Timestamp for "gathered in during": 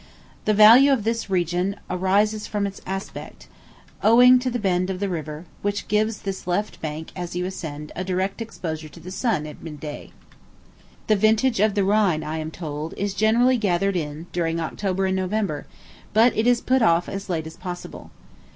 13.57-14.59